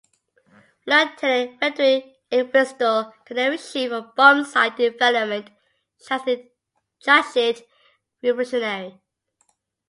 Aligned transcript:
Lieutenant 0.87 1.59
Frederick 1.59 2.07
Entwistle, 2.31 3.13
the 3.27 3.35
Navy's 3.35 3.71
chief 3.71 3.91
of 3.91 4.15
bombsight 4.15 4.75
development, 4.75 5.51
judged 6.03 7.37
it 7.37 7.69
revolutionary. 8.23 8.99